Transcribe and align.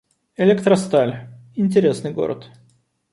Электросталь— 0.35 1.27
интересный 1.55 2.09
город 2.11 2.47